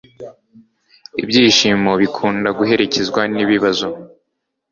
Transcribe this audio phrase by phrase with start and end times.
[1.21, 3.87] Ibyishimo bikunda guherekezwa nibibazo